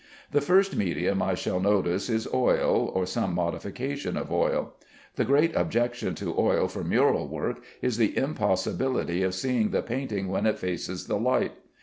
The 0.31 0.41
first 0.41 0.75
medium 0.75 1.21
I 1.21 1.35
shall 1.35 1.59
notice 1.59 2.09
is 2.09 2.27
oil, 2.33 2.91
or 2.95 3.05
some 3.05 3.35
modification 3.35 4.17
of 4.17 4.31
oil. 4.31 4.73
The 5.15 5.25
great 5.25 5.55
objection 5.55 6.15
to 6.15 6.33
oil 6.39 6.67
for 6.67 6.83
mural 6.83 7.27
work 7.27 7.61
is 7.83 7.97
the 7.97 8.17
impossibility 8.17 9.21
of 9.21 9.35
seeing 9.35 9.69
the 9.69 9.83
painting 9.83 10.27
when 10.29 10.47
it 10.47 10.57
faces 10.57 11.05
the 11.05 11.19
light. 11.19 11.51